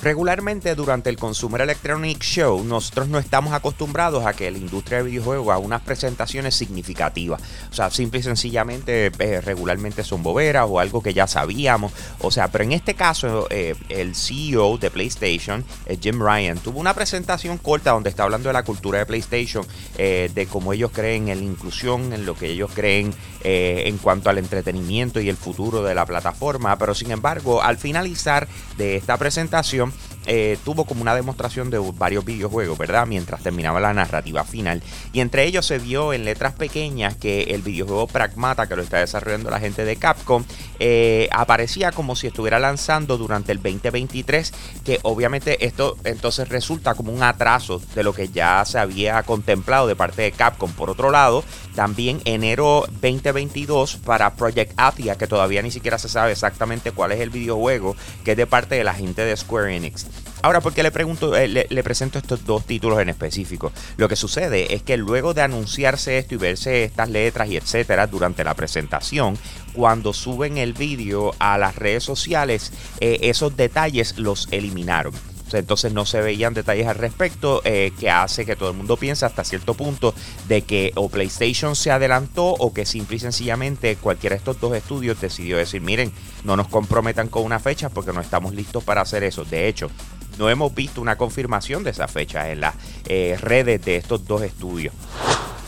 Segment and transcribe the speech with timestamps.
[0.00, 5.10] Regularmente durante el Consumer Electronic Show nosotros no estamos acostumbrados a que la industria de
[5.10, 7.42] videojuegos haga unas presentaciones significativas.
[7.68, 11.92] O sea, simple y sencillamente eh, regularmente son boberas o algo que ya sabíamos.
[12.20, 16.78] O sea, pero en este caso eh, el CEO de PlayStation, eh, Jim Ryan, tuvo
[16.78, 21.28] una presentación corta donde está hablando de la cultura de PlayStation, de cómo ellos creen
[21.28, 25.82] en la inclusión, en lo que ellos creen en cuanto al entretenimiento y el futuro
[25.82, 26.76] de la plataforma.
[26.78, 28.46] Pero sin embargo, al finalizar
[28.76, 29.92] de esta presentación,
[30.30, 33.06] eh, tuvo como una demostración de varios videojuegos, ¿verdad?
[33.06, 34.82] Mientras terminaba la narrativa final.
[35.14, 38.98] Y entre ellos se vio en letras pequeñas que el videojuego Pragmata, que lo está
[38.98, 40.44] desarrollando la gente de Capcom,
[40.78, 44.52] eh, aparecía como si estuviera lanzando durante el 2023,
[44.84, 49.86] que obviamente esto entonces resulta como un atraso de lo que ya se había contemplado
[49.86, 50.70] de parte de Capcom.
[50.72, 51.42] Por otro lado,
[51.74, 57.20] también enero 2022 para Project Athia, que todavía ni siquiera se sabe exactamente cuál es
[57.20, 60.06] el videojuego, que es de parte de la gente de Square Enix.
[60.42, 63.72] Ahora, ¿por qué le, pregunto, eh, le, presento estos dos títulos en específico?
[63.96, 68.06] Lo que sucede es que luego de anunciarse esto y verse estas letras y etcétera
[68.06, 69.36] durante la presentación,
[69.72, 75.12] cuando suben el vídeo a las redes sociales, eh, esos detalles los eliminaron.
[75.52, 79.24] Entonces no se veían detalles al respecto eh, que hace que todo el mundo piense
[79.24, 80.14] hasta cierto punto
[80.46, 84.76] de que o PlayStation se adelantó o que simple y sencillamente cualquiera de estos dos
[84.76, 86.12] estudios decidió decir, miren,
[86.44, 89.44] no nos comprometan con una fecha porque no estamos listos para hacer eso.
[89.44, 89.90] De hecho,
[90.38, 92.74] no hemos visto una confirmación de esa fecha en las
[93.06, 94.94] eh, redes de estos dos estudios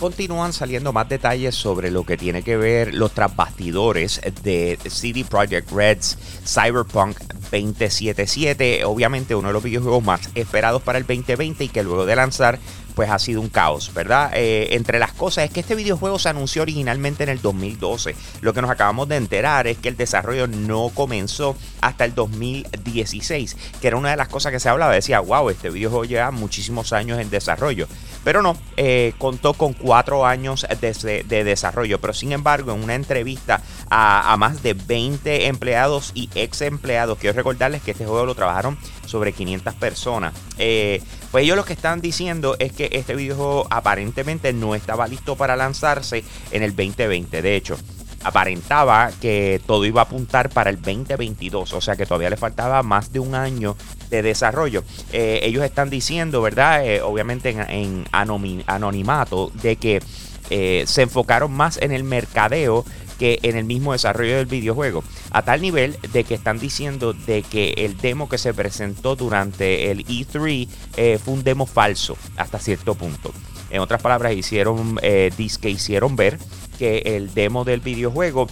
[0.01, 5.71] continúan saliendo más detalles sobre lo que tiene que ver los trasbastidores de CD Projekt
[5.71, 7.19] Red's Cyberpunk
[7.51, 8.87] 2077.
[8.87, 12.59] Obviamente uno de los videojuegos más esperados para el 2020 y que luego de lanzar
[12.95, 14.31] pues ha sido un caos, ¿verdad?
[14.35, 18.15] Eh, entre las cosas es que este videojuego se anunció originalmente en el 2012.
[18.41, 23.57] Lo que nos acabamos de enterar es que el desarrollo no comenzó hasta el 2016,
[23.81, 24.93] que era una de las cosas que se hablaba.
[24.93, 27.87] Decía, wow, este videojuego lleva muchísimos años en desarrollo.
[28.25, 32.01] Pero no, eh, contó con cuatro años de, de, desarrollo.
[32.01, 37.37] Pero sin embargo, en una entrevista a, más de 20 empleados y ex empleados, quiero
[37.37, 40.35] recordarles que este juego lo trabajaron sobre 500 personas.
[40.59, 45.37] Eh, pues ellos lo que están diciendo es que este videojuego aparentemente no estaba listo
[45.37, 47.41] para lanzarse en el 2020.
[47.41, 47.77] De hecho,
[48.23, 52.83] aparentaba que todo iba a apuntar para el 2022, o sea que todavía le faltaba
[52.83, 53.77] más de un año
[54.11, 54.85] de desarrollo.
[55.13, 56.85] Eh, ellos están diciendo, ¿verdad?
[56.87, 60.03] Eh, obviamente en, anonimato, de que
[60.51, 62.85] eh, se enfocaron más en el mercadeo
[63.19, 65.05] que en el mismo desarrollo del videojuego.
[65.31, 69.91] A tal nivel de que están diciendo de que el demo que se presentó durante
[69.91, 73.33] el E3 fue un demo falso hasta cierto punto.
[73.71, 76.39] En otras palabras, hicieron, que hicieron ver
[76.79, 78.49] que el demo del videojuego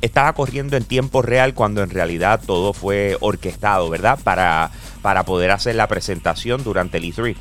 [0.00, 4.18] estaba corriendo en tiempo real cuando en realidad todo fue orquestado, ¿verdad?
[4.22, 4.70] Para,
[5.02, 7.36] para poder hacer la presentación durante el E3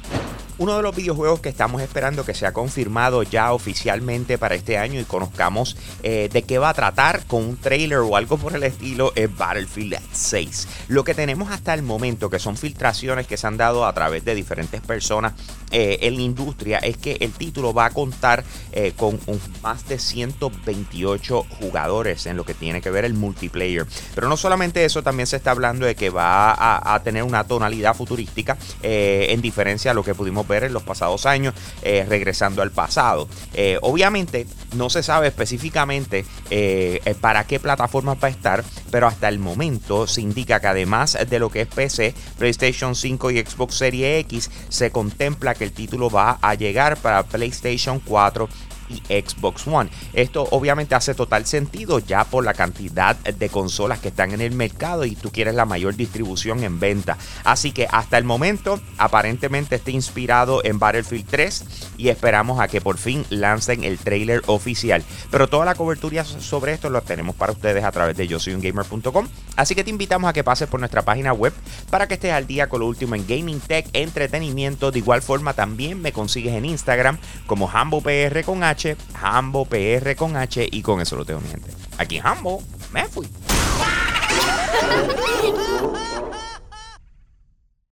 [0.60, 5.00] uno de los videojuegos que estamos esperando que sea confirmado ya oficialmente para este año
[5.00, 8.64] y conozcamos eh, de qué va a tratar con un trailer o algo por el
[8.64, 10.68] estilo es Battlefield 6.
[10.88, 14.26] Lo que tenemos hasta el momento, que son filtraciones que se han dado a través
[14.26, 15.34] de diferentes personas
[15.72, 19.20] eh, en la industria, es que el título va a contar eh, con
[19.62, 23.86] más de 128 jugadores en lo que tiene que ver el multiplayer.
[24.16, 27.44] Pero no solamente eso, también se está hablando de que va a, a tener una
[27.44, 32.62] tonalidad futurística en diferencia a lo que pudimos ver en los pasados años, eh, regresando
[32.62, 33.28] al pasado.
[33.54, 39.30] Eh, obviamente no se sabe específicamente eh, para qué plataformas va a estar, pero hasta
[39.30, 43.76] el momento se indica que además de lo que es PC, PlayStation 5 y Xbox
[43.76, 48.50] Series X, se contempla que el título va a llegar para PlayStation 4
[48.90, 49.90] y Xbox One.
[50.14, 54.54] Esto obviamente hace total sentido ya por la cantidad de consolas que están en el
[54.54, 57.18] mercado y tú quieres la mayor distribución en venta.
[57.44, 61.66] Así que hasta el momento aparentemente está inspirado en Battlefield 3
[61.98, 65.04] y esperamos a que por fin lancen el trailer oficial.
[65.32, 68.54] Pero toda la cobertura sobre esto lo tenemos para ustedes a través de yo soy
[68.54, 69.28] un gamer.com.
[69.56, 71.54] Así que te invitamos a que pases por nuestra página web
[71.90, 74.92] para que estés al día con lo último en gaming tech, entretenimiento.
[74.92, 78.77] De igual forma también me consigues en Instagram como HamboPR con H
[79.22, 81.70] Hambo PR con H y con eso lo tengo mi gente.
[81.98, 83.28] Aquí Hambo, me fui.